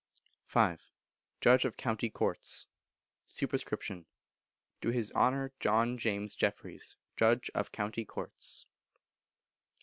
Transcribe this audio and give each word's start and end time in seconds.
v. 0.47 0.77
Judge 1.41 1.63
of 1.63 1.77
County 1.77 2.09
Courts. 2.09 2.65
Sup. 3.27 3.51
To 3.51 4.89
His 4.89 5.11
Honour 5.11 5.51
John 5.59 5.99
James 5.99 6.33
Jeffreys, 6.33 6.95
Judge 7.15 7.51
of 7.53 7.71
County 7.71 8.03
Courts. 8.05 8.65